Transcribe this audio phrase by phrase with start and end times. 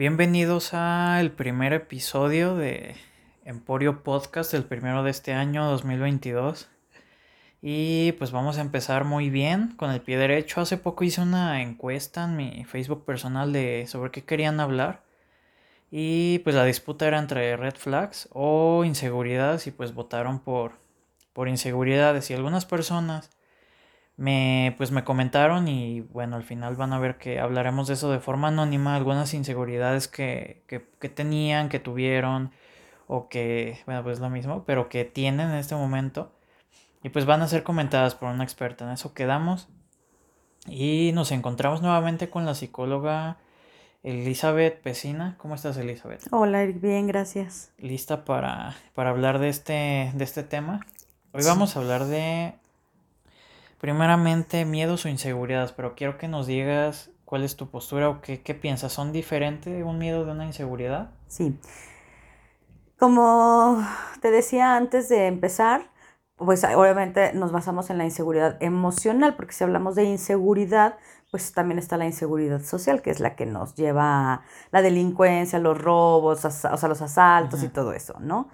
[0.00, 2.96] Bienvenidos al primer episodio de
[3.44, 6.70] Emporio Podcast, el primero de este año 2022.
[7.60, 10.62] Y pues vamos a empezar muy bien con el pie derecho.
[10.62, 15.02] Hace poco hice una encuesta en mi Facebook personal de sobre qué querían hablar.
[15.90, 20.78] Y pues la disputa era entre red flags o inseguridades y pues votaron por,
[21.34, 22.30] por inseguridades.
[22.30, 23.28] Y algunas personas
[24.20, 28.12] me, pues me comentaron y bueno, al final van a ver que hablaremos de eso
[28.12, 32.52] de forma anónima, algunas inseguridades que, que, que tenían, que tuvieron
[33.06, 36.34] o que, bueno, pues lo mismo, pero que tienen en este momento
[37.02, 39.70] y pues van a ser comentadas por una experta, en eso quedamos
[40.66, 43.38] y nos encontramos nuevamente con la psicóloga
[44.02, 45.36] Elizabeth Pesina.
[45.38, 46.26] ¿Cómo estás, Elizabeth?
[46.30, 47.72] Hola, bien, gracias.
[47.78, 50.80] ¿Lista para, para hablar de este, de este tema?
[51.32, 52.59] Hoy vamos a hablar de
[53.80, 58.38] Primeramente, miedos o inseguridades, pero quiero que nos digas cuál es tu postura o qué,
[58.54, 58.92] piensas.
[58.92, 61.12] ¿Son diferentes un miedo de una inseguridad?
[61.28, 61.58] Sí.
[62.98, 63.82] Como
[64.20, 65.90] te decía antes de empezar,
[66.36, 70.98] pues obviamente nos basamos en la inseguridad emocional, porque si hablamos de inseguridad,
[71.30, 75.58] pues también está la inseguridad social, que es la que nos lleva a la delincuencia,
[75.58, 78.50] los robos, o sea, los asaltos y todo eso, ¿no?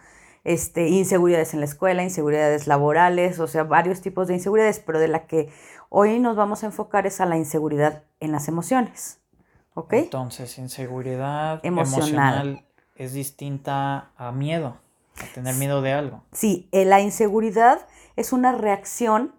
[0.47, 5.09] Este, inseguridades en la escuela, inseguridades laborales, o sea, varios tipos de inseguridades, pero de
[5.09, 5.53] la que
[5.89, 9.19] hoy nos vamos a enfocar es a la inseguridad en las emociones.
[9.75, 9.95] ¿Ok?
[9.95, 14.77] Entonces, inseguridad emocional, es distinta a miedo,
[15.21, 16.23] a tener miedo de algo.
[16.31, 17.81] Sí, eh, la inseguridad
[18.15, 19.35] es una reacción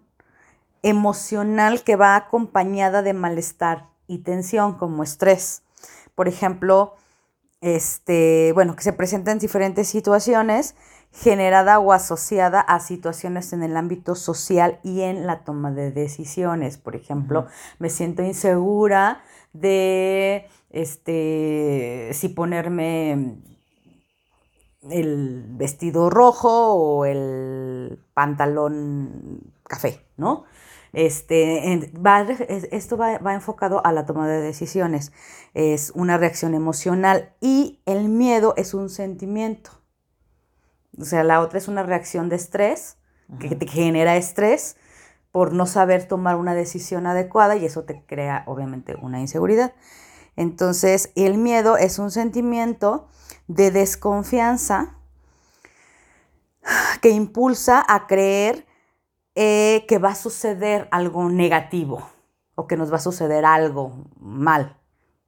[0.82, 5.62] emocional que va acompañada de malestar y tensión como estrés.
[6.14, 6.96] Por ejemplo,
[7.62, 10.74] este, bueno, que se presenta en diferentes situaciones
[11.12, 16.78] generada o asociada a situaciones en el ámbito social y en la toma de decisiones.
[16.78, 17.46] Por ejemplo,
[17.78, 23.36] me siento insegura de este si ponerme
[24.90, 30.44] el vestido rojo o el pantalón café, ¿no?
[30.92, 31.74] Este,
[32.74, 35.12] esto va, va, enfocado a la toma de decisiones.
[35.52, 39.77] Es una reacción emocional y el miedo es un sentimiento.
[40.98, 42.96] O sea, la otra es una reacción de estrés,
[43.38, 44.76] que te genera estrés
[45.32, 49.74] por no saber tomar una decisión adecuada y eso te crea obviamente una inseguridad.
[50.36, 53.08] Entonces, el miedo es un sentimiento
[53.46, 54.96] de desconfianza
[57.02, 58.66] que impulsa a creer
[59.34, 62.08] eh, que va a suceder algo negativo
[62.54, 64.76] o que nos va a suceder algo mal,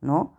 [0.00, 0.36] ¿no?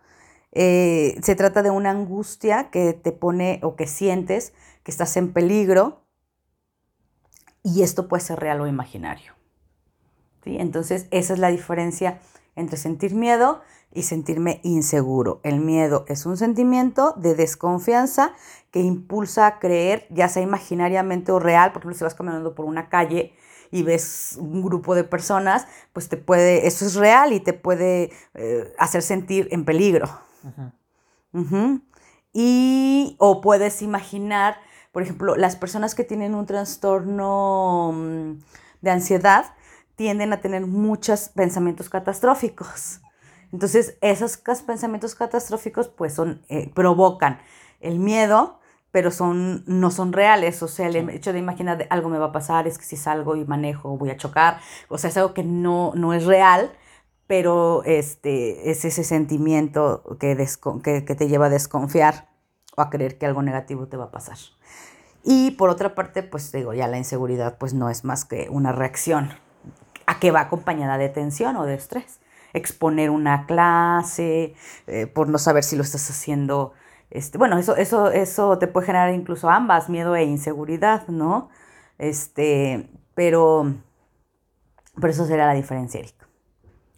[0.52, 5.32] Eh, se trata de una angustia que te pone o que sientes que estás en
[5.32, 6.04] peligro
[7.62, 9.34] y esto puede ser real o imaginario.
[10.44, 10.56] ¿sí?
[10.58, 12.20] Entonces, esa es la diferencia
[12.56, 15.40] entre sentir miedo y sentirme inseguro.
[15.42, 18.34] El miedo es un sentimiento de desconfianza
[18.70, 22.64] que impulsa a creer, ya sea imaginariamente o real, por ejemplo, si vas caminando por
[22.64, 23.34] una calle
[23.70, 28.10] y ves un grupo de personas, pues te puede, eso es real y te puede
[28.34, 30.08] eh, hacer sentir en peligro.
[32.34, 34.56] Y, o puedes imaginar
[34.92, 38.32] por ejemplo, las personas que tienen un trastorno mm,
[38.82, 39.54] de ansiedad
[39.96, 43.00] tienden a tener muchos pensamientos catastróficos.
[43.52, 47.38] Entonces, esos pensamientos catastróficos pues son, eh, provocan
[47.80, 48.60] el miedo,
[48.90, 50.62] pero son, no son reales.
[50.62, 53.36] O sea, el hecho de imaginar algo me va a pasar, es que si salgo
[53.36, 54.60] y manejo voy a chocar.
[54.88, 56.72] O sea, es algo que no, no es real,
[57.26, 60.36] pero este, es ese sentimiento que,
[60.82, 62.28] que, que te lleva a desconfiar
[62.76, 64.38] o a creer que algo negativo te va a pasar.
[65.24, 68.72] Y por otra parte, pues digo, ya la inseguridad pues no es más que una
[68.72, 69.30] reacción
[70.06, 72.20] a que va acompañada de tensión o de estrés.
[72.54, 74.54] Exponer una clase,
[74.86, 76.72] eh, por no saber si lo estás haciendo.
[77.10, 81.50] Este, bueno, eso, eso, eso te puede generar incluso ambas, miedo e inseguridad, ¿no?
[81.98, 83.74] Este, pero,
[85.00, 86.14] por eso será la diferencia, Eric.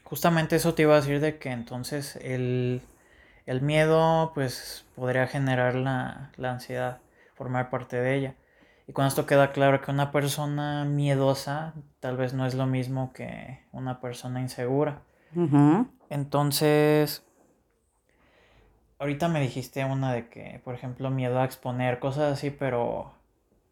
[0.05, 2.83] Justamente eso te iba a decir de que entonces el,
[3.61, 6.99] miedo, pues, podría generar la, la ansiedad
[7.35, 8.35] formar parte de ella.
[8.87, 13.13] Y con esto queda claro que una persona miedosa tal vez no es lo mismo
[13.13, 15.03] que una persona insegura.
[16.11, 17.27] Entonces,
[18.99, 23.15] ahorita me dijiste una de que, por ejemplo, miedo a exponer, cosas así, pero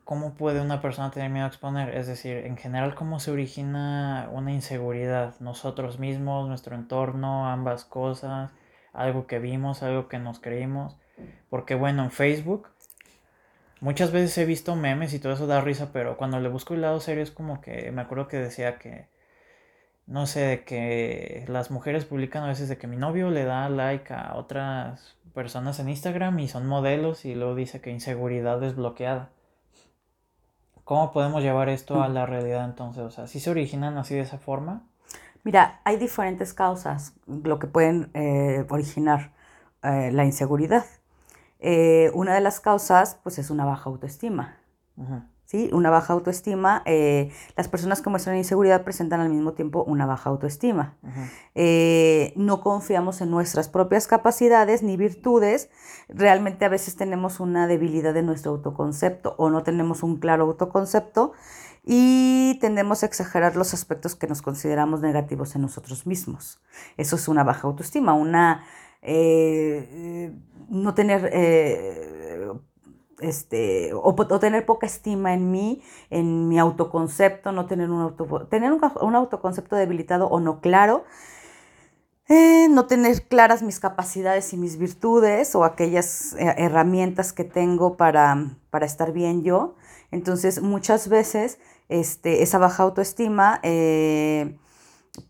[0.04, 1.94] ¿cómo puede una persona tener miedo a exponer?
[1.96, 5.34] Es decir, en general, ¿cómo se origina una inseguridad?
[5.40, 8.50] Nosotros mismos, nuestro entorno, ambas cosas,
[8.92, 10.96] algo que vimos, algo que nos creímos.
[11.48, 12.71] Porque bueno, en Facebook
[13.82, 16.82] Muchas veces he visto memes y todo eso da risa, pero cuando le busco el
[16.82, 19.08] lado serio es como que me acuerdo que decía que,
[20.06, 23.68] no sé, de que las mujeres publican a veces de que mi novio le da
[23.68, 29.30] like a otras personas en Instagram y son modelos y luego dice que inseguridad desbloqueada.
[30.84, 33.02] ¿Cómo podemos llevar esto a la realidad entonces?
[33.02, 34.86] O sea, ¿sí se originan así de esa forma?
[35.42, 39.32] Mira, hay diferentes causas lo que pueden eh, originar
[39.82, 40.84] eh, la inseguridad.
[41.62, 44.58] Eh, una de las causas, pues, es una baja autoestima.
[45.46, 45.70] ¿Sí?
[45.72, 46.82] Una baja autoestima.
[47.56, 50.96] las personas que muestran inseguridad presentan al mismo tiempo una baja autoestima.
[52.36, 55.70] no confiamos en nuestras propias capacidades ni virtudes.
[56.08, 61.32] Realmente a veces tenemos una debilidad de nuestro autoconcepto o no tenemos un claro autoconcepto
[61.84, 66.60] y tendemos a exagerar los aspectos que nos consideramos negativos en nosotros mismos.
[66.96, 68.64] Eso es una baja autoestima, una
[69.02, 70.32] eh,
[70.68, 72.50] no tener eh,
[73.20, 78.72] este, o, tener poca estima en mí, en mi autoconcepto, no tener un, auto, tener
[78.72, 81.04] un, autoconcepto debilitado o no claro,
[82.28, 88.56] eh, no tener claras mis capacidades y mis virtudes o aquellas herramientas que tengo para,
[88.70, 89.74] para estar bien yo.
[90.10, 91.58] Entonces, muchas veces
[91.88, 94.56] este, esa baja autoestima eh,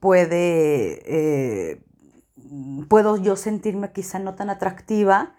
[0.01, 1.83] puede, eh,
[2.89, 5.35] puedo yo sentirme quizá no tan atractiva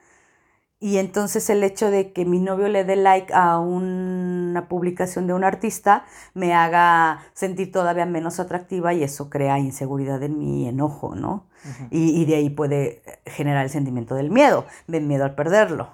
[0.80, 5.34] y entonces el hecho de que mi novio le dé like a una publicación de
[5.34, 11.16] un artista me haga sentir todavía menos atractiva y eso crea inseguridad en mí, enojo,
[11.16, 11.46] ¿no?
[11.90, 15.88] y, de ahí puede generar el sentimiento del miedo, del miedo al perderlo.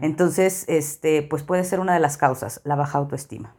[0.00, 3.54] Entonces, este, pues puede ser una de las causas, la baja autoestima.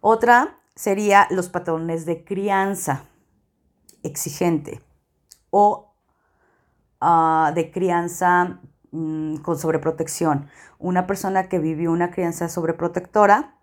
[0.00, 3.02] Otra sería los patrones de crianza
[4.04, 4.80] exigente
[5.50, 5.94] o
[7.00, 8.60] ah, de crianza
[8.92, 10.48] mm, con sobreprotección.
[10.78, 13.56] Una persona que vivió una crianza sobreprotectora,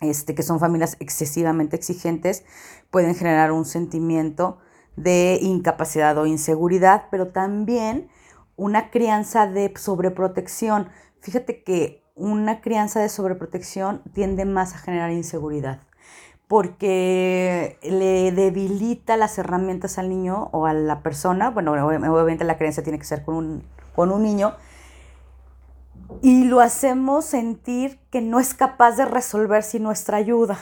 [0.00, 2.44] este, que son familias excesivamente exigentes,
[2.90, 4.58] pueden generar un sentimiento
[4.96, 8.08] de incapacidad o inseguridad, pero también
[8.56, 10.88] una crianza de sobreprotección.
[11.20, 15.89] Fíjate que una crianza de sobreprotección tiende más a generar inseguridad
[16.50, 21.48] porque le debilita las herramientas al niño o a la persona.
[21.48, 23.62] Bueno, obviamente la crianza tiene que ser con un,
[23.94, 24.54] con un niño.
[26.22, 30.58] Y lo hacemos sentir que no es capaz de resolver sin nuestra ayuda.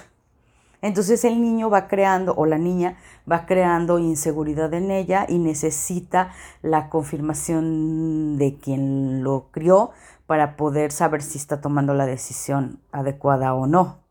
[0.82, 2.98] Entonces el niño va creando, o la niña
[3.30, 9.92] va creando inseguridad en ella y necesita la confirmación de quien lo crió
[10.26, 14.06] para poder saber si está tomando la decisión adecuada o no.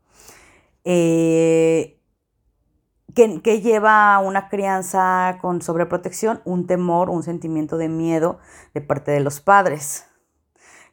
[0.90, 2.00] Eh,
[3.14, 8.38] que, lleva a una crianza con sobreprotección, un temor, un sentimiento de miedo
[8.72, 10.06] de parte de los padres.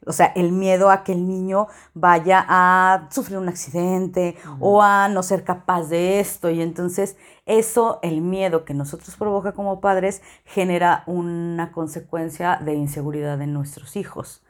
[0.05, 5.07] O sea, el miedo a que el niño vaya a sufrir un accidente o a
[5.07, 6.49] no ser capaz de esto.
[6.49, 7.15] Y entonces
[7.45, 13.95] eso, el miedo que nosotros provoca como padres, genera una consecuencia de inseguridad en nuestros
[13.95, 14.43] hijos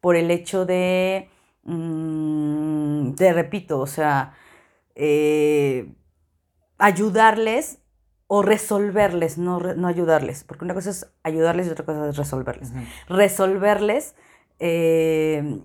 [0.00, 1.28] por el hecho de,
[1.64, 4.34] mm, te repito, o sea,
[4.94, 5.94] eh,
[6.78, 7.78] ayudarles
[8.26, 12.72] o resolverles, no, no, ayudarles, porque una cosa es ayudarles y otra cosa es resolverles.
[13.08, 14.14] Resolverles
[14.58, 15.60] eh,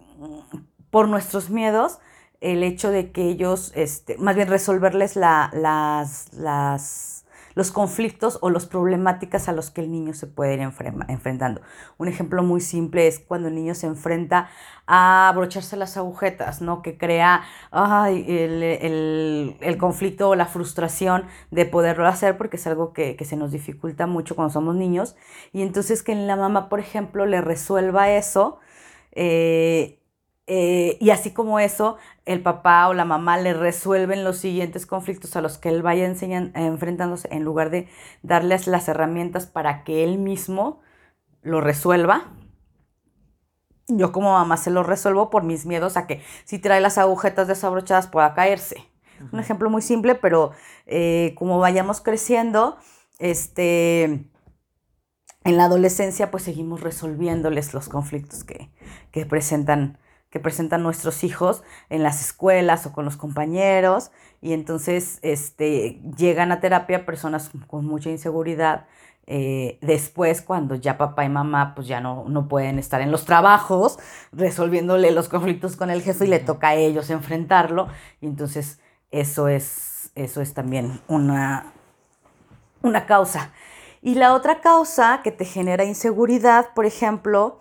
[0.89, 2.00] por nuestros miedos,
[2.41, 7.17] el hecho de que ellos, este, más bien resolverles la, las, las
[7.57, 11.59] los conflictos o las problemáticas a los que el niño se puede ir enfrentando.
[11.98, 14.48] Un ejemplo muy simple es cuando el niño se enfrenta
[14.86, 16.84] a abrocharse las agujetas, ¿no?
[16.84, 17.46] Que crea
[18.10, 24.05] el, conflicto o la frustración de poderlo hacer porque es algo que, se nos dificulta
[24.05, 25.15] mucho cuando somos niños.
[25.51, 28.60] Y entonces que la mamá, por ejemplo, le resuelva eso.
[29.13, 30.00] Eh,
[30.50, 35.36] eh, y así como eso, el papá o la mamá le resuelven los siguientes conflictos
[35.36, 37.89] a los que él vaya enseñan, enfrentándose en lugar de
[38.22, 40.80] darles las herramientas para que él mismo
[41.42, 42.32] lo resuelva.
[43.89, 47.50] Yo como mamá se lo resuelvo por mis miedos a que si trae las agujetas
[47.50, 48.86] desabrochadas pueda caerse.
[49.34, 50.51] Un ejemplo muy simple, pero
[50.86, 52.77] eh, como vayamos creciendo,
[53.20, 54.04] este,
[55.44, 58.70] en la adolescencia pues seguimos resolviéndoles los conflictos que,
[59.12, 59.98] que presentan
[60.29, 66.51] que presentan nuestros hijos en las escuelas o con los compañeros y entonces este, llegan
[66.51, 68.86] a terapia personas con mucha inseguridad.
[69.29, 73.25] Eh, después, cuando ya papá y mamá pues ya no, no pueden estar en los
[73.25, 74.00] trabajos
[74.31, 77.88] resolviéndole los conflictos con el jefe y le toca a ellos enfrentarlo.
[78.22, 78.79] Y entonces
[79.12, 81.74] eso es, eso es también una,
[82.81, 83.51] una causa.
[84.01, 87.60] Y la otra causa que te genera inseguridad, por ejemplo,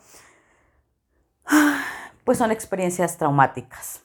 [2.26, 4.02] pues son experiencias traumáticas.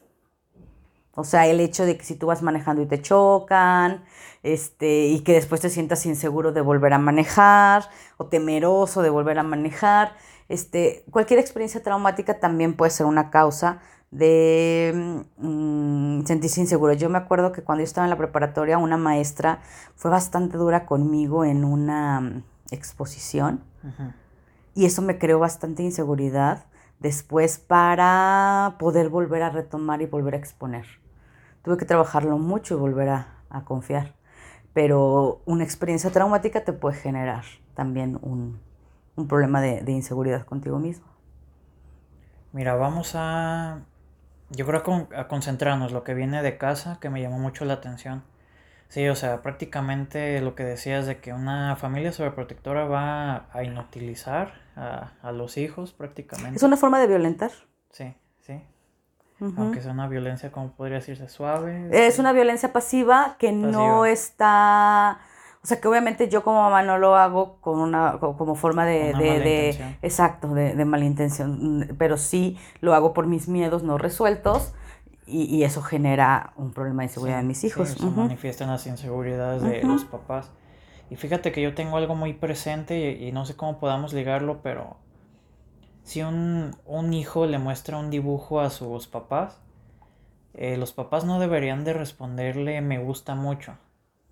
[1.16, 4.04] O sea, el hecho de que si tú vas manejando y te chocan,
[4.44, 9.40] este, y que después te sientas inseguro de volver a manejar o temeroso de volver
[9.40, 10.13] a manejar,
[10.50, 16.94] este, cualquier experiencia traumática también puede ser una causa de mm, sentirse inseguro.
[16.94, 19.62] Yo me acuerdo que cuando yo estaba en la preparatoria, una maestra
[19.96, 23.63] fue bastante dura conmigo en una mm, exposición
[24.75, 26.66] y eso me creó bastante inseguridad
[27.01, 30.86] después para poder volver a retomar y volver a exponer.
[31.63, 34.13] Tuve que trabajarlo mucho y volver a, confiar.
[34.74, 37.43] Pero una experiencia traumática te puede generar
[37.74, 38.62] también un,
[39.27, 41.05] problema de, de, inseguridad contigo mismo.
[42.53, 43.81] Mira, vamos a,
[44.50, 48.24] yo creo a concentrarnos lo que viene de casa, que me llamó mucho la atención.
[48.92, 54.52] Sí, o sea, prácticamente lo que decías de que una familia sobreprotectora va a inutilizar
[54.76, 56.58] a, a los hijos prácticamente.
[56.58, 57.52] Es una forma de violentar.
[57.90, 58.62] Sí, sí.
[59.40, 61.88] Aunque sea una violencia, como podría decirse, suave.
[62.06, 65.20] Es una violencia pasiva que no está...
[65.64, 69.14] O sea, que obviamente yo como mamá no lo hago con una, como forma de,
[69.14, 74.74] de, de exacto, de, de malintención, pero sí lo hago por mis miedos no resueltos
[75.28, 77.90] y, eso genera un problema de inseguridad de mis hijos.
[77.90, 80.51] se manifiestan las inseguridades de los papás.
[81.10, 84.98] Y fíjate que yo tengo algo muy presente y, no sé cómo podamos ligarlo, pero
[86.04, 86.74] si un,
[87.13, 89.60] hijo le muestra un dibujo a sus papás,
[90.54, 93.78] eh, los papás no deberían de responderle me gusta mucho,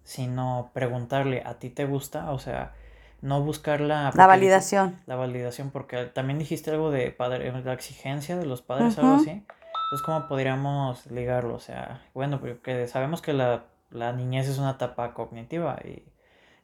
[0.03, 2.31] sino preguntarle ¿a ti te gusta?
[2.31, 2.73] O sea,
[3.21, 4.11] no buscar la...
[4.15, 4.97] La validación.
[5.05, 9.43] la validación, porque también dijiste algo de padre, la exigencia de los padres, algo así.
[9.89, 11.55] Entonces, ¿cómo podríamos ligarlo?
[11.55, 13.63] O sea, bueno, porque sabemos que la,
[14.13, 16.05] niñez es una etapa cognitiva y,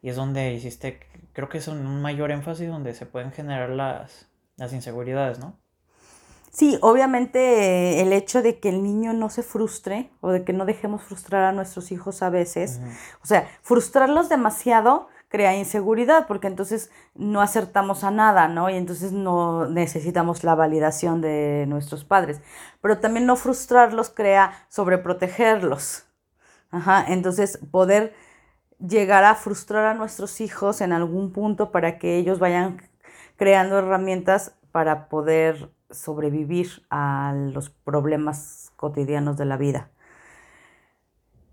[0.08, 1.00] es donde hiciste,
[1.34, 4.28] creo que es un mayor énfasis donde se pueden generar las,
[4.58, 5.58] las inseguridades, ¿no?
[6.52, 10.66] Sí, obviamente el hecho de que el niño no se frustre o de que no
[10.66, 12.80] dejemos frustrar a nuestros hijos a veces,
[13.24, 18.70] o sea, frustrarlos demasiado crea inseguridad porque entonces no acertamos a nada, ¿no?
[18.70, 22.42] Y entonces no necesitamos la validación de nuestros padres.
[22.82, 26.06] Pero también no frustrarlos crea sobreprotegerlos.
[26.72, 28.14] Ajá, entonces poder
[28.80, 32.82] llegar a frustrar a nuestros hijos en algún punto para que ellos vayan
[33.38, 39.90] creando herramientas para poder sobrevivir a los problemas cotidianos de la vida.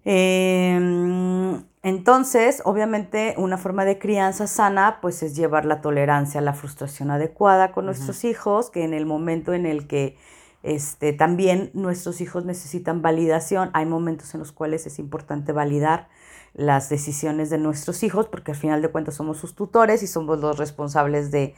[0.04, 6.54] Em, entonces, obviamente, una forma de crianza sana, pues es llevar la tolerancia a la
[6.54, 10.16] frustración adecuada con nuestros hijos, que en el momento en el que
[10.62, 16.08] este, también nuestros hijos necesitan validación, hay momentos en los cuales es importante validar
[16.54, 20.38] las decisiones de nuestros hijos, porque al final de cuentas somos sus tutores y somos
[20.38, 21.54] los responsables de,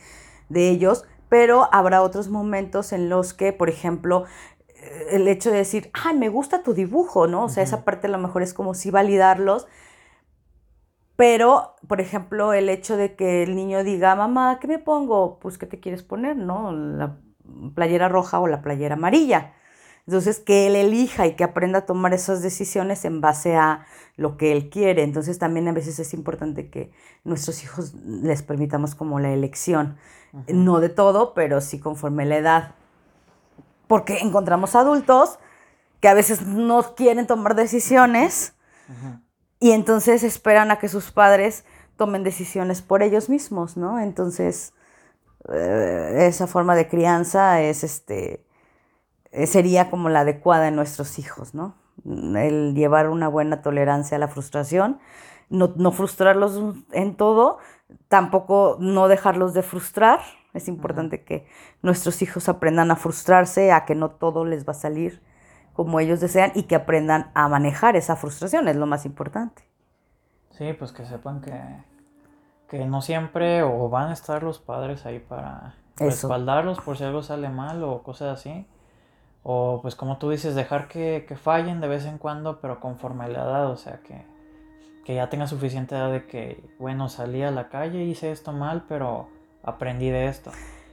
[0.48, 4.24] de ellos, pero habrá otros momentos en los que, por ejemplo,
[5.10, 7.44] el hecho de decir, ay, me gusta tu dibujo, ¿no?
[7.44, 9.66] O sea, esa parte a lo mejor es como si validarlos,
[11.16, 15.38] pero, por ejemplo, el hecho de que el niño diga, mamá, ¿qué me pongo?
[15.38, 16.36] Pues, ¿qué te quieres poner?
[16.36, 16.72] ¿No?
[16.72, 17.18] La
[17.74, 19.52] playera roja o la playera amarilla.
[20.06, 23.86] Entonces, que él elija y que aprenda a tomar esas decisiones en base a
[24.16, 25.02] lo que él quiere.
[25.02, 26.90] Entonces, también a veces es importante que
[27.22, 29.96] nuestros hijos les permitamos como la elección.
[30.48, 32.74] No de todo, pero sí conforme la edad.
[33.86, 35.38] Porque encontramos adultos
[36.00, 38.54] que a veces no quieren tomar decisiones
[39.60, 41.64] y entonces esperan a que sus padres
[41.96, 43.98] tomen decisiones por ellos mismos, ¿no?
[43.98, 44.74] Entonces,
[45.52, 48.44] eh, esa forma de crianza es este
[49.34, 51.74] eh, sería como la adecuada en nuestros hijos, ¿no?
[52.04, 55.00] El llevar una buena tolerancia a la frustración,
[55.48, 57.58] no, no frustrarlos en todo,
[58.08, 60.20] tampoco no dejarlos de frustrar.
[60.54, 61.46] Es importante que
[61.82, 65.20] nuestros hijos aprendan a frustrarse, a que no todo les va a salir
[65.74, 69.64] como ellos desean y que aprendan a manejar esa frustración, es lo más importante.
[70.50, 71.52] Sí, pues que sepan que,
[72.68, 77.22] que no siempre o van a estar los padres ahí para respaldarlos por si algo
[77.22, 78.66] sale mal o cosas así.
[79.42, 83.28] O pues como tú dices, dejar que, que fallen de vez en cuando, pero conforme
[83.28, 84.24] la edad, o sea, que,
[85.04, 88.84] que ya tenga suficiente edad de que, bueno, salí a la calle, hice esto mal,
[88.88, 89.28] pero
[89.64, 90.52] aprendí de esto.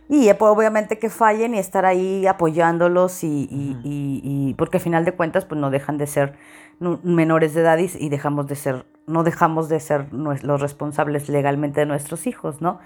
[0.09, 5.13] Y obviamente que fallen y estar ahí apoyándolos y, y, y, porque al final de
[5.13, 6.33] cuentas pues no dejan de ser
[6.81, 11.85] menores de edad y, dejamos de ser, no dejamos de ser los responsables legalmente de
[11.85, 12.79] nuestros hijos, ¿no?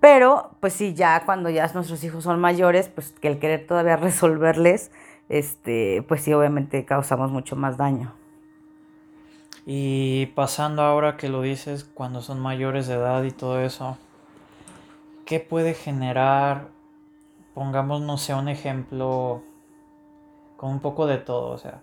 [0.00, 3.96] Pero pues sí, ya cuando ya nuestros hijos son mayores, pues que el querer todavía
[3.96, 4.90] resolverles,
[5.30, 8.12] este, pues sí, obviamente causamos mucho más daño.
[9.64, 13.96] Y pasando ahora que lo dices, cuando son mayores de edad y todo eso,
[15.26, 16.68] ¿qué puede generar?
[17.54, 19.42] Pongamos, no sé, un ejemplo
[20.56, 21.82] con un poco de todo, o sea,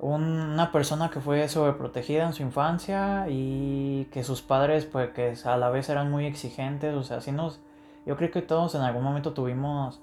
[0.00, 5.56] una persona que fue sobreprotegida en su infancia y que sus padres pues que a
[5.56, 7.60] la vez eran muy exigentes, o sea, así nos
[8.06, 10.00] yo creo que todos en algún momento tuvimos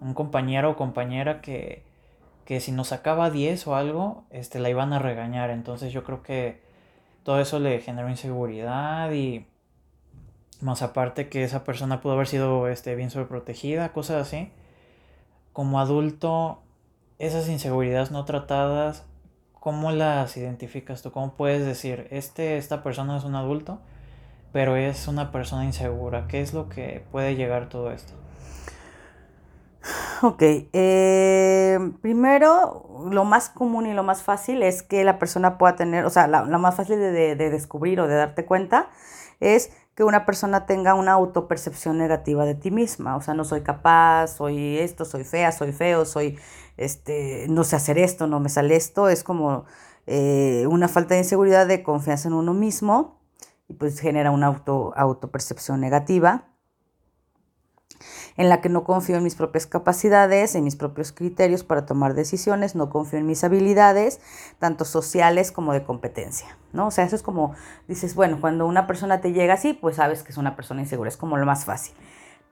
[0.00, 1.82] un compañero o compañera que
[2.44, 6.22] que si nos sacaba 10 o algo, este la iban a regañar, entonces yo creo
[6.22, 6.62] que
[7.24, 9.46] todo eso le generó inseguridad y
[10.60, 14.50] más aparte que esa persona pudo haber sido este bien sobreprotegida, cosas así.
[15.52, 16.62] Como adulto
[17.18, 19.04] esas inseguridades no tratadas
[19.64, 21.10] ¿cómo las identificas tú?
[21.10, 23.80] ¿Cómo puedes decir, este, esta persona es un adulto,
[24.52, 26.26] pero es una persona insegura?
[26.28, 28.12] ¿Qué es lo que puede llegar todo esto?
[30.22, 30.42] Ok,
[30.72, 36.04] eh, primero, lo más común y lo más fácil es que la persona pueda tener,
[36.04, 38.88] o sea, la, más fácil de, de, descubrir o de darte cuenta
[39.40, 43.62] es que una persona tenga una autopercepción negativa de ti misma, o sea, no soy
[43.62, 46.38] capaz, soy esto, soy fea, soy feo, soy
[46.76, 49.64] este, no sé hacer esto, no me sale esto, es como
[50.06, 53.20] eh, una falta de inseguridad, de confianza en uno mismo
[53.68, 56.48] y pues genera una auto, autopercepción negativa
[58.36, 62.14] en la que no confío en mis propias capacidades, en mis propios criterios para tomar
[62.14, 64.20] decisiones, no confío en mis habilidades,
[64.58, 66.88] tanto sociales como de competencia, ¿no?
[66.88, 67.54] O sea, eso es como,
[67.86, 71.08] dices, bueno, cuando una persona te llega así, pues sabes que es una persona insegura,
[71.08, 71.94] es como lo más fácil.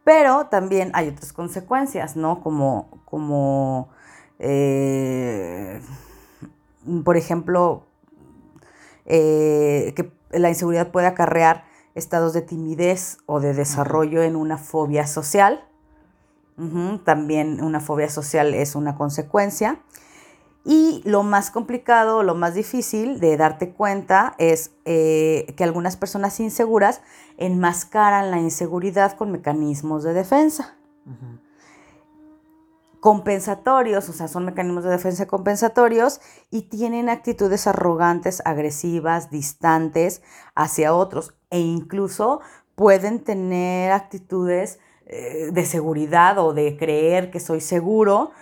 [0.05, 2.41] Pero también hay otras consecuencias, ¿no?
[2.43, 3.89] Como, como
[4.45, 5.81] eh,
[7.05, 7.87] por ejemplo,
[9.07, 15.07] eh, que la inseguridad puede acarrear estados de timidez o de desarrollo en una fobia
[15.07, 15.65] social.
[17.05, 19.81] También una fobia social es una consecuencia.
[20.65, 26.39] Y lo más complicado, lo más difícil de darte cuenta es eh, que algunas personas
[26.39, 27.01] inseguras
[27.37, 30.77] enmascaran la inseguridad con mecanismos de defensa
[33.03, 36.21] compensatorios, o sea, son mecanismos de defensa compensatorios
[36.53, 40.23] y tienen actitudes arrogantes, agresivas, distantes
[40.55, 42.43] hacia otros e incluso
[42.77, 48.33] pueden tener actitudes eh, de seguridad o de creer que soy seguro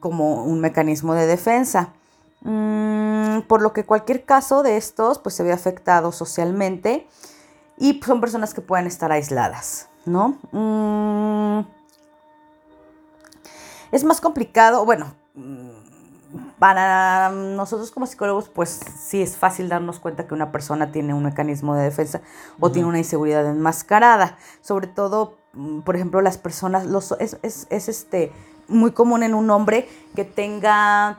[0.00, 1.92] como un mecanismo de defensa.
[2.40, 7.06] Mm, por lo que cualquier caso de estos pues se ve afectado socialmente
[7.78, 10.38] y son personas que pueden estar aisladas, ¿no?
[10.52, 11.66] Mm,
[13.90, 15.14] es más complicado, bueno,
[16.58, 21.22] para nosotros como psicólogos, pues sí es fácil darnos cuenta que una persona tiene un
[21.22, 22.20] mecanismo de defensa
[22.60, 24.36] o tiene una inseguridad enmascarada.
[24.60, 25.47] Sobre todo, mm,
[25.84, 28.32] por ejemplo, las personas, los, es, este,
[28.68, 31.18] muy común en un hombre que tenga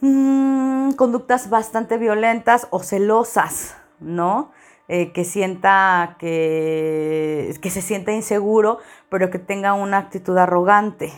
[0.00, 4.50] mm, conductas bastante violentas o celosas, ¿no?
[4.88, 11.12] Eh, que sienta que, que se sienta inseguro, pero que tenga una actitud arrogante.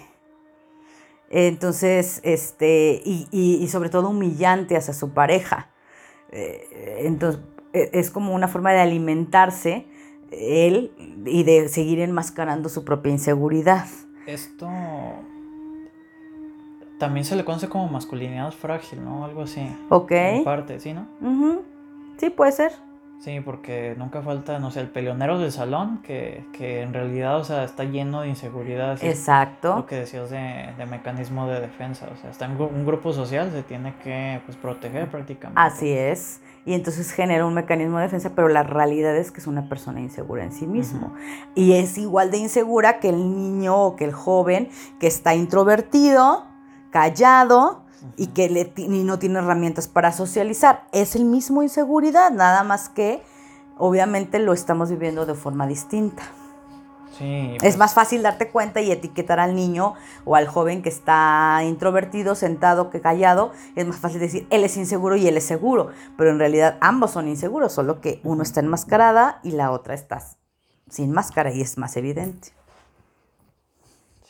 [1.30, 5.70] Entonces, este, y, sobre todo humillante hacia su pareja.
[6.30, 7.40] Eh, entonces,
[7.72, 9.86] e, es como una forma de alimentarse
[10.38, 10.92] él
[11.26, 13.86] y de seguir enmascarando su propia inseguridad.
[14.26, 14.68] Esto
[16.98, 19.24] también se le conoce como masculinidad frágil, ¿no?
[19.24, 19.66] Algo así.
[19.88, 20.12] Ok.
[20.12, 21.06] En parte, ¿sí, no?
[22.16, 22.72] Sí, puede ser.
[23.18, 27.64] Sí, porque nunca falta, no sé, el peleonero del salón, que, en realidad, o sea,
[27.64, 29.02] está lleno de inseguridad.
[29.02, 29.76] Exacto.
[29.76, 33.62] Lo que decías de, mecanismo de defensa, o sea, está en un grupo social, se
[33.62, 35.58] tiene que, pues, proteger prácticamente.
[35.58, 36.42] Así es.
[36.66, 40.00] Y entonces genera un mecanismo de defensa, pero la realidad es que es una persona
[40.00, 41.14] insegura en sí mismo.
[41.54, 46.46] Y es igual de insegura que el niño o que el joven que está introvertido,
[46.90, 47.83] callado,
[48.16, 50.84] y que le, no tiene herramientas para socializar.
[50.92, 53.22] Es el mismo inseguridad, nada más que
[53.78, 56.22] obviamente lo estamos viviendo de forma distinta.
[57.18, 60.88] Sí, Es pues más fácil darte cuenta y etiquetar al niño o al joven que
[60.88, 63.52] está introvertido, sentado, que callado.
[63.76, 65.90] Es más fácil decir, él es inseguro y él es seguro.
[66.16, 70.24] Pero en realidad ambos son inseguros, solo que uno está enmascarada y la otra está
[70.90, 72.48] sin máscara y es más evidente.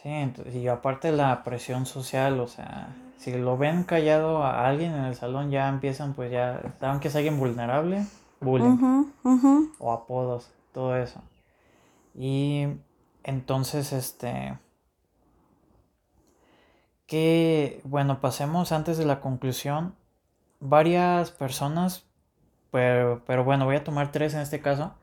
[0.02, 0.10] Sí,
[0.52, 5.14] y aparte la presión social, o sea, si lo ven callado a alguien en el
[5.14, 8.04] salón, ya empiezan, pues ya, saben que es alguien vulnerable,
[8.40, 9.06] bullying.
[9.78, 11.20] O apodos, todo eso.
[12.14, 12.66] Y
[13.22, 14.58] entonces, este.
[17.06, 19.94] Que, bueno, pasemos antes de la conclusión.
[20.60, 22.06] Varias personas,
[22.70, 24.94] pero, pero bueno, voy a tomar tres en este caso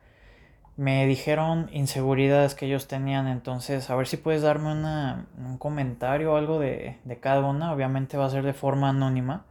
[0.78, 6.34] me dijeron inseguridades que ellos tenían, entonces a ver si puedes darme una, un comentario
[6.34, 9.46] o algo de, de, cada una, obviamente va a ser de forma anónima.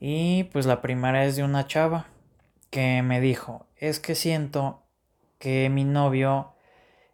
[0.00, 2.06] Y pues la primera es de una chava
[2.70, 4.82] que me dijo, es que siento
[5.38, 6.54] que mi novio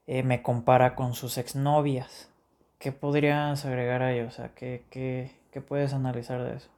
[0.06, 2.30] eh, me compara con sus exnovias.
[2.78, 4.28] ¿Qué podrías agregar a ello?
[4.28, 6.68] O sea, ¿qué, qué, qué puedes analizar de eso?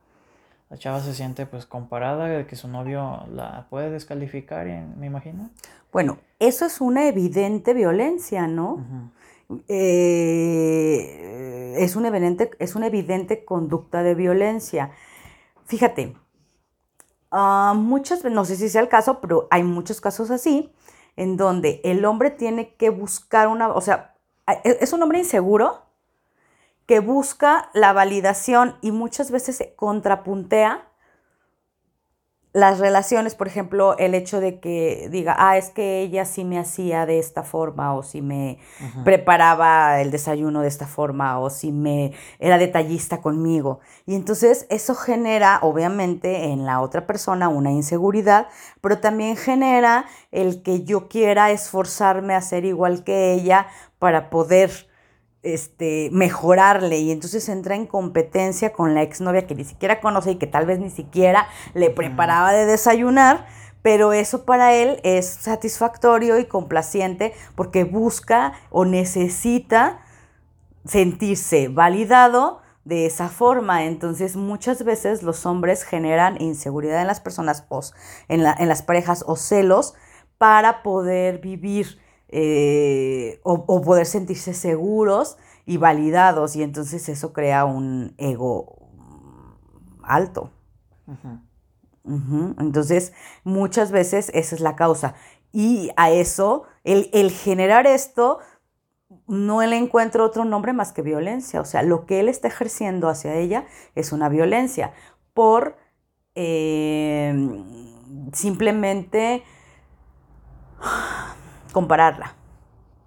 [0.70, 5.50] La chava se siente pues comparada, de que su novio la puede descalificar, me imagino.
[5.92, 9.11] Bueno, eso es una evidente violencia, ¿no?
[9.66, 14.92] Eh, es, una evidente, es una evidente conducta de violencia.
[15.66, 16.16] Fíjate,
[17.33, 20.72] uh, muchas, no sé si sea el caso, pero hay muchos casos así,
[21.16, 24.14] en donde el hombre tiene que buscar una, o sea,
[24.46, 25.83] e, es un hombre inseguro
[26.90, 30.88] que busca la validación y muchas veces se contrapuntea
[32.53, 36.59] las relaciones, por ejemplo, el hecho de que diga, ah, es que ella sí me
[36.59, 38.59] hacía de esta forma, o si me
[39.05, 43.79] preparaba el desayuno de esta forma, o si me era detallista conmigo.
[44.05, 48.48] Y entonces eso genera, obviamente, en la otra persona una inseguridad,
[48.81, 53.68] pero también genera el que yo quiera esforzarme a ser igual que ella
[54.00, 54.89] para poder
[55.42, 60.37] este, mejorarle y entonces entra en competencia con la exnovia que ni siquiera conoce y
[60.37, 63.46] que tal vez ni siquiera le preparaba de desayunar,
[63.83, 70.00] pero eso para él es satisfactorio y complaciente porque busca o necesita
[70.85, 73.85] sentirse validado de esa forma.
[73.85, 77.81] Entonces muchas veces los hombres generan inseguridad en las personas o
[78.29, 79.94] en, en las parejas o celos
[80.37, 81.98] para poder vivir
[82.30, 88.88] eh, o, poder sentirse seguros y validados y entonces eso crea un ego
[90.02, 90.50] alto.
[92.04, 93.12] Entonces,
[93.44, 95.14] muchas veces esa es la causa.
[95.52, 98.38] Y a eso, el, el, generar esto,
[99.26, 101.60] no le encuentro otro nombre más que violencia.
[101.60, 104.92] O sea, lo que él está ejerciendo hacia ella es una violencia
[105.34, 105.76] por
[106.34, 107.34] eh,
[108.32, 109.42] simplemente
[111.72, 112.35] compararla.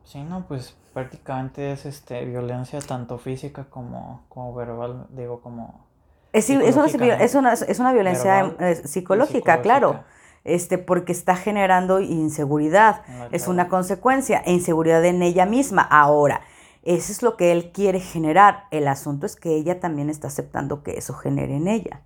[0.03, 5.85] Sí, no, pues prácticamente es este violencia tanto física como, como verbal, digo, como...
[6.31, 10.03] Es, es, una, es, una, es una violencia eh, psicológica, claro,
[10.43, 15.83] este, porque está generando inseguridad, es una consecuencia, e inseguridad en ella misma.
[15.83, 16.41] Ahora,
[16.81, 18.65] eso es lo que él quiere generar.
[18.71, 22.01] El asunto es que ella también está aceptando que eso genere en ella.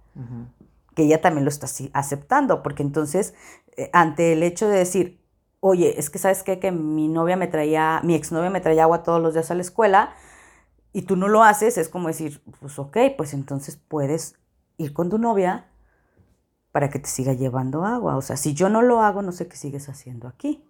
[0.93, 3.34] Que ella también lo está aceptando, porque entonces,
[3.78, 5.22] eh, ante el hecho de decir,
[5.67, 9.03] oye, es que sabes qué, que mi novia me traía, mi exnovia me traía agua
[9.03, 10.13] todos los días a la escuela
[10.93, 14.36] y tú no lo haces, es como decir, pues ok, pues entonces puedes
[14.77, 15.67] ir con tu novia
[16.71, 18.17] para que te siga llevando agua.
[18.17, 20.63] O sea, si yo no lo hago, no sé qué sigues haciendo aquí.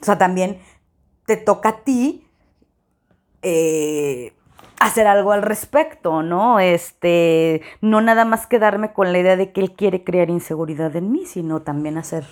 [0.00, 0.60] O sea, también
[1.26, 2.26] te toca a ti
[3.42, 4.32] eh,
[4.80, 6.60] hacer algo al respecto, ¿no?
[6.60, 11.10] Este, no nada más quedarme con la idea de que él quiere crear inseguridad en
[11.10, 12.24] mí, sino también hacer,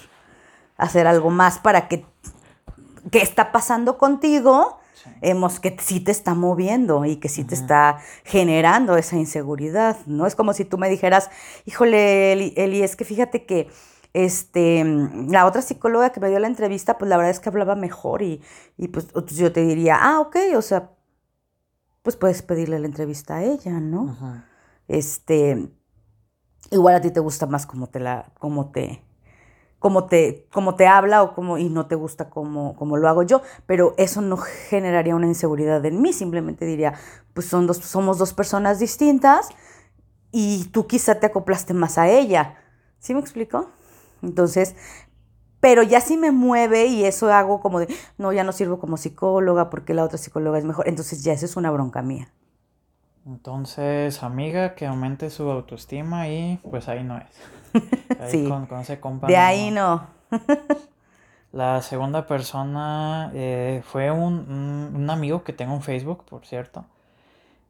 [0.77, 2.05] hacer algo más para que,
[3.11, 4.79] ¿qué está pasando contigo?
[5.21, 10.27] Hemos, que sí te está moviendo y que sí te está generando esa inseguridad, ¿no?
[10.27, 11.31] Es como si tú me dijeras,
[11.65, 13.69] híjole, Eli, es que fíjate que
[14.15, 14.85] este,
[15.29, 18.23] la otra psicóloga que me dio la entrevista, pues la verdad es que hablaba mejor
[18.23, 18.43] y,
[18.79, 20.91] y pues yo te diría, ah, ok, o sea,
[22.07, 24.17] pues puedes pedirle la entrevista a ella, ¿no?
[24.87, 25.73] Este,
[26.71, 29.03] igual a ti te gusta más como te la, como te,
[29.81, 33.25] como te, como te habla o como, y no te gusta como, como lo hago
[33.25, 36.95] yo, pero eso no generaría una inseguridad en mí, simplemente diría,
[37.35, 39.49] pues son dos, somos dos personas distintas
[40.31, 42.55] y tú quizá te acoplaste más a ella.
[43.01, 43.69] ¿Sí me explico?
[44.23, 44.77] Entonces,
[45.67, 48.97] pero ya sí me mueve y eso hago como de, no, ya no sirvo como
[48.97, 50.87] psicóloga porque la otra psicóloga es mejor.
[50.87, 52.29] Entonces ya eso es una bronca mía.
[53.27, 57.27] Entonces, amiga, que aumente su autoestima y pues ahí no es.
[58.31, 58.49] sí.
[58.49, 60.07] Con, ese compa de ahí no.
[61.51, 66.85] la segunda persona eh, fue un, un amigo que tengo en Facebook, por cierto.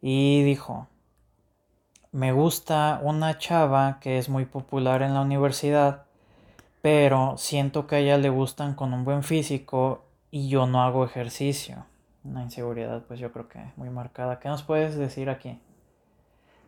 [0.03, 0.87] Y dijo,
[2.13, 6.06] me gusta una chava que es muy popular en la universidad
[6.87, 11.05] pero siento que a ella le gustan con un buen físico y yo no hago
[11.05, 11.85] ejercicio.
[12.23, 14.39] Una inseguridad, pues yo creo que muy marcada.
[14.39, 15.59] ¿Qué nos puedes decir aquí?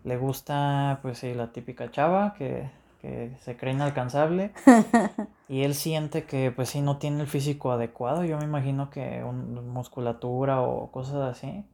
[0.02, 2.68] Le gusta, pues sí, la típica chava que,
[3.44, 4.50] se cree inalcanzable
[5.48, 8.24] y él siente que, pues sí, no tiene el físico adecuado.
[8.24, 11.64] Yo me imagino que un, musculatura o cosas así.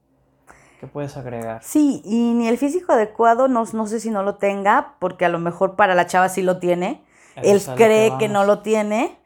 [0.80, 1.62] ¿Qué puedes agregar?
[1.62, 5.30] Sí, y ni el físico adecuado, no, no sé si no lo tenga, porque a
[5.30, 7.02] lo mejor para la chava sí lo tiene
[7.36, 9.18] él cree que, no lo tiene,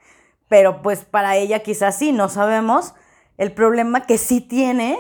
[0.49, 2.95] pero pues para ella quizás sí, no sabemos.
[3.37, 4.99] El problema que sí tiene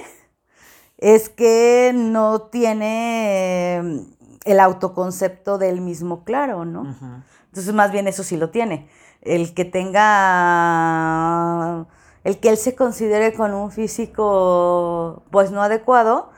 [0.98, 4.06] es que no tiene em,
[4.44, 6.96] el autoconcepto del mismo claro, ¿no?
[7.46, 8.88] Entonces más bien eso sí lo tiene.
[9.22, 10.06] El que tenga,
[12.24, 16.30] el que él se considere con un físico pues no adecuado,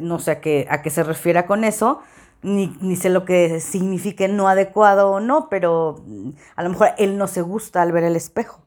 [0.00, 2.00] no sé a qué, a qué se refiera con eso,
[2.42, 6.88] ni, ni sé lo que signifique no adecuado o no, pero mm, a lo mejor
[6.98, 8.60] él no se gusta al ver el espejo.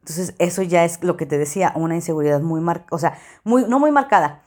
[0.00, 3.64] Entonces, eso ya es lo que te decía, una inseguridad muy marcada, o sea, muy,
[3.68, 4.42] no muy marcada,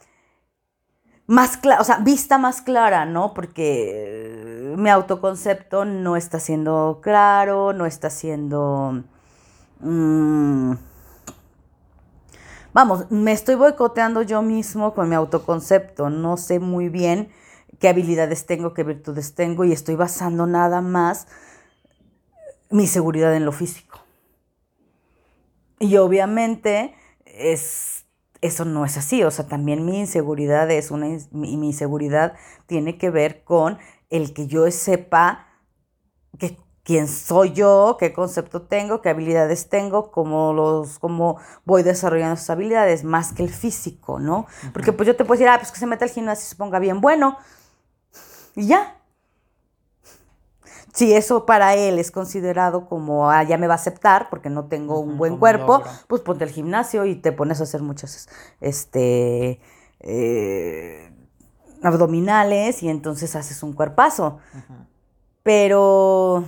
[1.26, 3.32] más clara, o sea, vista más clara, ¿no?
[3.34, 9.02] Porque mi autoconcepto no está siendo claro, no está siendo...
[9.80, 10.74] mm,
[12.74, 17.30] vamos, me estoy boicoteando yo mismo con mi autoconcepto, no sé muy bien
[17.78, 21.26] qué habilidades tengo, qué virtudes tengo y estoy basando nada más
[22.70, 24.00] mi seguridad en lo físico.
[25.78, 28.06] Y obviamente es,
[28.40, 32.34] eso no es así, o sea, también mi inseguridad es una, mi, mi inseguridad
[32.66, 35.46] tiene que ver con el que yo sepa
[36.38, 42.34] que, quién soy yo, qué concepto tengo, qué habilidades tengo, cómo, los, cómo voy desarrollando
[42.34, 44.46] esas habilidades, más que el físico, ¿no?
[44.72, 46.54] Porque pues yo te puedo decir, ah, pues que se meta al gimnasio y se
[46.54, 47.38] ponga bien bueno,
[48.54, 49.00] y ya.
[50.94, 54.66] Si eso para él es considerado como, ah, ya me va a aceptar porque no
[54.66, 58.28] tengo un buen cuerpo, pues ponte al gimnasio y te pones a hacer muchas,
[58.60, 59.60] este,
[59.98, 61.12] eh,
[61.82, 64.38] abdominales y entonces haces un cuerpazo.
[65.42, 66.44] Pero,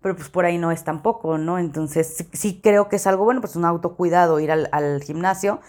[0.00, 1.58] pero pues por ahí no es tampoco, ¿no?
[1.58, 5.60] Entonces sí, creo que es algo bueno, pues un autocuidado ir al, al gimnasio,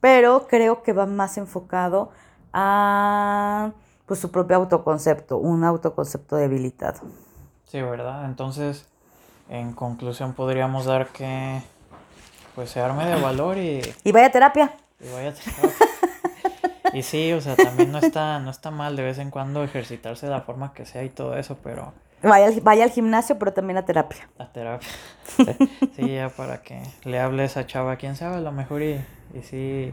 [0.00, 2.10] pero creo que va más enfocado
[2.52, 3.72] a
[4.06, 7.00] pues su propio autoconcepto, un autoconcepto debilitado.
[7.64, 8.24] Sí, ¿verdad?
[8.24, 8.86] Entonces,
[9.50, 11.60] en conclusión podríamos dar que
[12.54, 14.72] pues se arme de valor y, Y vaya a terapia.
[15.00, 15.70] y vaya a terapia.
[16.94, 20.24] Y sí, o sea, también no está, no está mal de vez en cuando ejercitarse
[20.24, 23.52] de la forma que sea y todo eso, pero Vaya al, vaya al gimnasio, pero
[23.52, 24.28] también a terapia.
[24.38, 24.88] la terapia.
[25.96, 29.00] Sí, ya para que le hable a esa chava, quién sabe, a lo mejor y,
[29.34, 29.92] y sí,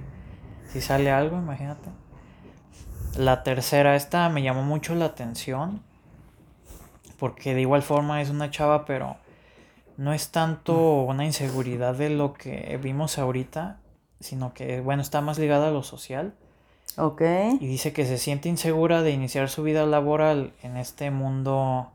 [0.70, 1.90] sí sale algo, imagínate.
[3.18, 5.82] La tercera, esta me llamó mucho la atención,
[7.20, 9.18] porque de igual forma es una chava, pero
[9.98, 13.78] no es tanto una inseguridad de lo que vimos ahorita,
[14.20, 16.34] sino que, bueno, está más ligada a lo social.
[16.98, 17.22] Ok.
[17.60, 21.92] Y dice que se siente insegura de iniciar su vida laboral en este mundo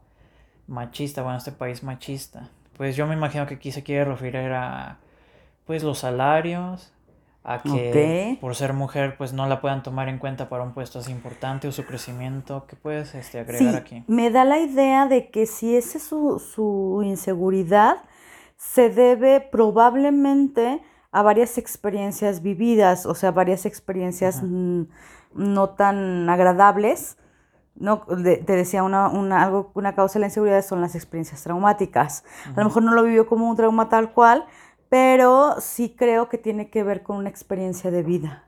[0.71, 2.49] machista, bueno, este país machista.
[2.77, 4.99] Pues yo me imagino que aquí se quiere referir a
[5.67, 6.93] pues los salarios,
[7.45, 10.99] a que por ser mujer pues no la puedan tomar en cuenta para un puesto
[10.99, 12.67] así importante o su crecimiento.
[12.67, 14.05] ¿Qué puedes este, agregar Sí, aquí?
[14.07, 17.97] me da la idea de que si esa es su, su inseguridad,
[18.57, 27.17] se debe probablemente a varias experiencias vividas, o sea, varias experiencias no tan agradables.
[27.77, 31.43] No, de- te decía, una, una, algo, una causa de la inseguridad son las experiencias
[31.43, 32.25] traumáticas.
[32.55, 34.45] A lo mejor no lo vivió como un trauma tal cual,
[34.89, 38.45] pero sí creo que tiene que ver con una experiencia de vida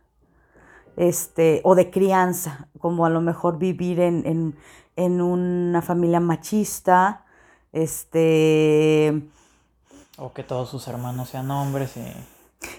[0.96, 4.56] este, o de crianza, como a lo mejor vivir en, en,
[4.96, 7.24] en una familia machista,
[7.72, 9.22] este,
[10.16, 12.04] O que todos sus hermanos sean hombres y...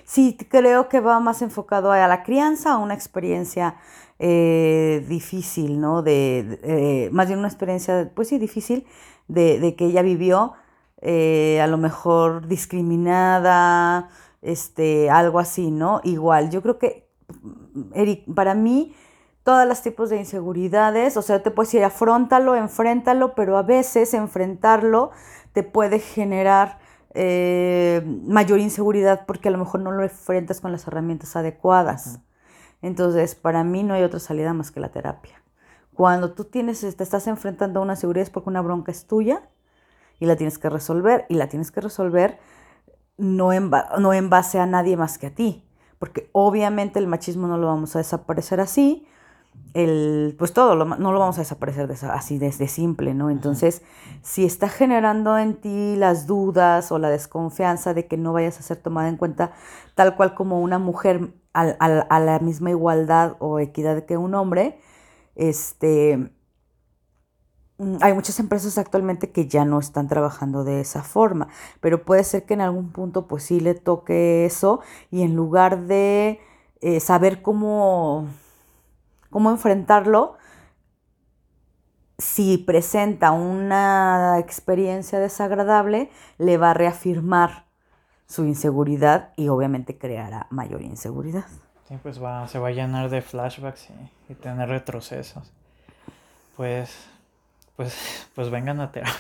[0.06, 3.76] sí, creo que va más enfocado a la crianza, a una experiencia
[4.26, 6.02] eh, difícil, ¿no?
[6.02, 8.88] De, eh, más bien una experiencia, pues sí, difícil,
[9.28, 10.54] de, de que ella vivió,
[11.02, 14.08] eh, a lo mejor discriminada,
[14.42, 16.00] este, algo así, ¿no?
[16.06, 17.10] Igual, yo creo que,
[17.94, 18.96] Eric, para mí,
[19.44, 24.14] todos los tipos de inseguridades, o sea, te puedes decir, afrontalo, enfréntalo, pero a veces
[24.14, 25.12] enfrentarlo
[25.52, 26.80] te puede generar
[27.14, 32.22] eh, mayor inseguridad porque a lo mejor no lo enfrentas con las herramientas adecuadas.
[32.84, 35.44] Entonces, para mí no hay otra salida más que la terapia.
[35.96, 39.50] Cuando tú tienes, te estás enfrentando a una seguridad es porque una bronca es tuya
[40.20, 42.40] y la tienes que resolver y la tienes que resolver
[43.18, 45.66] no en, ba- no en base a nadie más que a ti,
[46.00, 49.08] porque obviamente el machismo no lo vamos a desaparecer así,
[49.74, 53.30] el, pues todo lo no lo vamos a desaparecer de esa- así desde simple, ¿no?
[53.32, 53.82] Entonces,
[54.22, 58.64] si está generando en ti las dudas o la desconfianza de que no vayas a
[58.64, 59.54] ser tomada en cuenta
[59.96, 64.80] tal cual como una mujer al- a la misma igualdad o equidad que un hombre,
[65.36, 66.32] este,
[67.78, 71.48] mm, hay muchas empresas actualmente que ya no están trabajando de esa forma,
[71.82, 75.82] pero puede ser que en algún punto pues sí le toque eso y en lugar
[75.88, 76.40] de
[76.82, 78.28] eh, saber cómo,
[79.30, 80.36] cómo enfrentarlo,
[82.18, 87.63] si presenta una experiencia desagradable, le va a reafirmar
[88.34, 91.46] su inseguridad y obviamente creará mayor inseguridad.
[91.88, 95.52] Sí, pues va, se va a llenar de flashbacks y, y tener retrocesos.
[96.58, 96.90] Pues,
[97.76, 99.14] pues, pues vengan a terapia.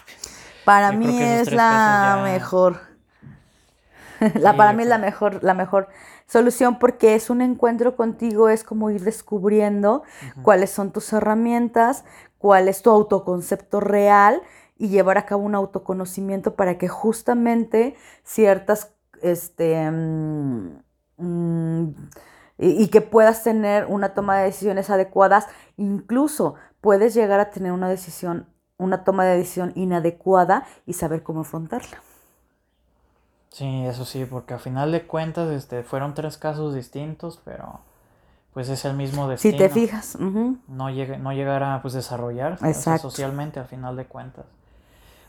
[0.65, 2.80] Para Yo mí es la ya- mejor.
[4.34, 5.89] la, Sí, para mí es la mejor, la mejor
[6.26, 10.02] solución porque es un encuentro contigo, es como ir descubriendo
[10.41, 12.04] cuáles son tus herramientas,
[12.39, 14.41] cuál es tu autoconcepto real
[14.78, 18.91] y llevar a cabo un autoconocimiento para que justamente ciertas,
[19.23, 20.79] este, mm,
[21.17, 21.89] mm,
[22.59, 27.71] y, y que puedas tener una toma de decisiones adecuadas, incluso puedes llegar a tener
[27.71, 31.97] una decisión, una toma de decisión inadecuada y saber cómo afrontarla.
[33.49, 37.81] Sí, eso sí, porque a final de cuentas, este, fueron tres casos distintos, pero
[38.53, 39.57] pues es el mismo Si destino.
[39.57, 40.17] te fijas,
[40.67, 43.09] No llega, no llegar a pues desarrollarse, o sea, Exacto.
[43.09, 44.45] socialmente a final de cuentas.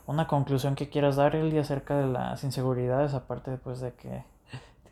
[0.07, 4.25] Una conclusión que quieras dar, Eli, acerca de las inseguridades, aparte pues de que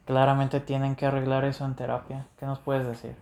[0.06, 2.26] claramente tienen que arreglar eso en terapia.
[2.38, 3.14] ¿Qué nos puedes decir?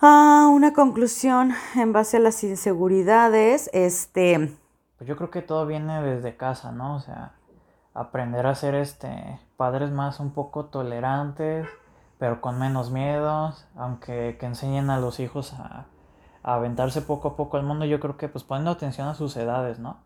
[0.00, 4.56] Ah, una conclusión en base a las inseguridades, este,
[4.98, 6.96] Pues yo creo que todo viene desde casa, ¿no?
[6.96, 7.32] O sea,
[7.94, 11.66] aprender a ser este padres más un poco tolerantes,
[12.18, 15.86] pero con menos miedos, aunque que enseñen a los hijos a,
[16.46, 19.36] a aventarse poco a poco al mundo, yo creo que pues poniendo atención a sus
[19.36, 19.98] edades, ¿no?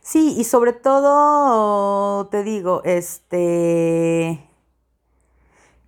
[0.00, 4.42] sí, y sobre todo, te digo, este,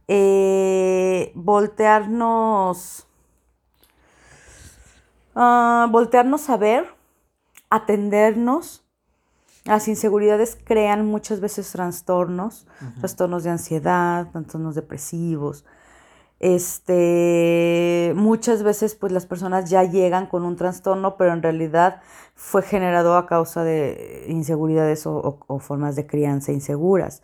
[0.06, 3.06] eh, voltearnos,
[5.34, 6.94] ah, voltearnos a ver,
[7.70, 8.84] atendernos.
[9.64, 12.66] Las inseguridades crean muchas veces trastornos,
[12.98, 15.64] trastornos de ansiedad, trastornos depresivos.
[16.40, 22.00] Este, muchas veces pues las personas ya llegan con un trastorno, pero en realidad
[22.34, 27.22] fue generado a causa de inseguridades o, o- o formas de crianza inseguras.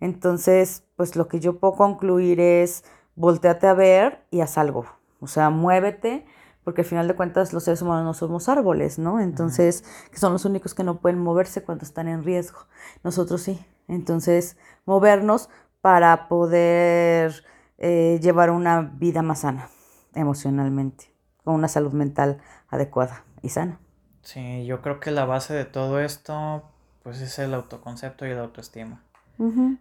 [0.00, 2.84] Entonces, pues lo que yo puedo concluir es
[3.16, 4.86] volteate a ver y haz algo.
[5.20, 6.24] O sea, muévete,
[6.64, 9.20] porque al final de cuentas los seres humanos no somos árboles, ¿no?
[9.20, 12.60] Entonces, que son los únicos que no pueden moverse cuando están en riesgo.
[13.04, 13.64] Nosotros sí.
[13.88, 15.50] Entonces, movernos
[15.82, 17.44] para poder
[17.80, 19.68] eh, llevar una vida más sana
[20.14, 21.12] emocionalmente,
[21.44, 23.80] con una salud mental adecuada y sana.
[24.22, 26.62] Sí, yo creo que la base de todo esto,
[27.02, 29.02] pues es el autoconcepto y la autoestima.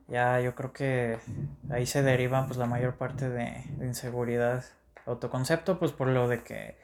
[0.07, 1.19] Ya, yo creo que
[1.69, 4.73] ahí se derivan pues la mayor parte de, de inseguridades.
[5.05, 6.77] Autoconcepto, pues por lo de que,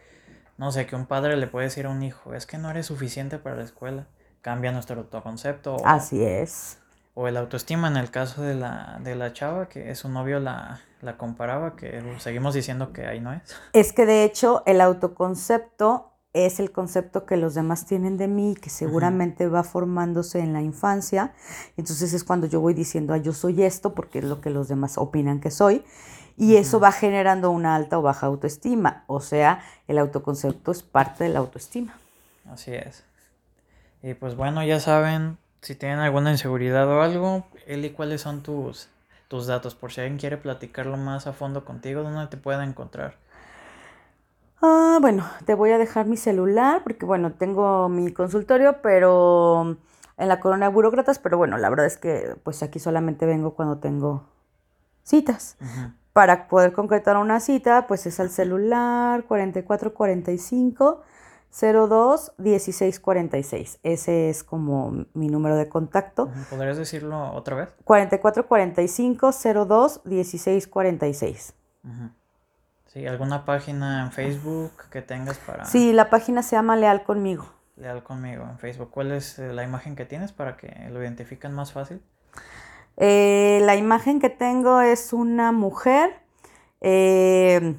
[0.58, 2.88] no sé, que un padre le puede decir a un hijo, es que no eres
[2.88, 4.08] suficiente para la escuela.
[4.41, 5.78] Cambia nuestro autoconcepto.
[5.78, 6.80] O, Así es.
[7.15, 10.82] O el autoestima en el caso de la, de la chava, que su novio la,
[11.01, 13.41] la comparaba, que seguimos diciendo que ahí no es.
[13.73, 18.56] Es que de hecho el autoconcepto es el concepto que los demás tienen de mí,
[18.62, 21.34] que seguramente va formándose en la infancia.
[21.78, 24.67] Entonces es cuando yo voy diciendo, ah, yo soy esto, porque es lo que los
[24.67, 25.86] demás opinan que soy.
[26.36, 29.06] Y eso va generando una alta o baja autoestima.
[29.08, 31.97] O sea, el autoconcepto es parte de la autoestima.
[32.51, 33.06] Así es.
[34.04, 38.88] Y pues bueno, ya saben, si tienen alguna inseguridad o algo, Eli, ¿cuáles son tus,
[39.28, 39.73] tus datos?
[39.73, 43.15] Por si alguien quiere platicarlo más a fondo contigo, ¿dónde te pueden encontrar?
[44.62, 49.78] Ah, bueno, te voy a dejar mi celular porque, bueno, tengo mi consultorio, pero
[50.17, 53.56] en la colonia de burócratas, pero bueno, la verdad es que pues aquí solamente vengo
[53.56, 54.23] cuando tengo
[55.01, 55.58] citas.
[56.13, 61.01] Para poder concretar una cita, pues es al celular 4445
[61.60, 63.80] 02 1646.
[63.84, 66.30] Ese es como mi número de contacto.
[66.50, 67.70] ¿Podrías decirlo otra vez?
[67.86, 69.32] 4445
[69.65, 71.54] 02 1646.
[71.84, 72.10] Ujú.
[72.88, 77.46] Sí, ¿alguna página en Facebook que tengas para Sí, la página se llama Leal conmigo.
[77.78, 78.89] leal conmigo en Facebook?
[78.89, 82.02] ¿Cuál es eh, la imagen que tienes para que lo identifiquen más fácil?
[82.98, 86.22] Eh, la imagen que tengo es una mujer
[86.80, 87.76] eh,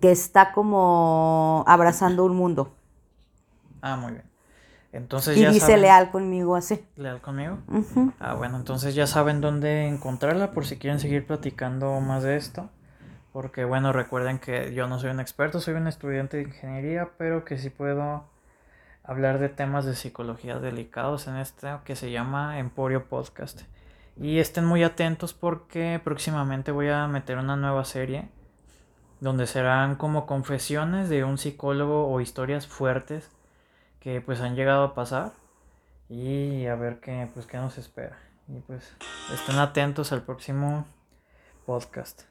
[0.00, 2.74] que está como abrazando un mundo.
[3.80, 4.24] Ah, muy bien.
[4.92, 6.82] Entonces Y ya dice saben, leal conmigo así.
[6.96, 7.58] leal conmigo.
[8.18, 12.70] Ah, bueno, entonces ya saben dónde encontrarla por si quieren seguir platicando más de esto.
[13.32, 17.44] Porque bueno, recuerden que yo no soy un experto, soy un estudiante de ingeniería, pero
[17.44, 18.24] que sí puedo
[19.04, 23.62] hablar de temas de psicología delicados en este que se llama Emporio Podcast.
[24.16, 28.28] Y estén muy atentos porque próximamente voy a meter una nueva serie
[29.20, 33.28] donde serán como confesiones de un psicólogo o historias fuertes
[34.00, 35.32] que pues han llegado a pasar
[36.08, 38.18] y a ver qué pues qué nos espera.
[38.48, 38.94] Y pues
[39.32, 40.86] estén atentos al próximo
[41.66, 42.27] podcast.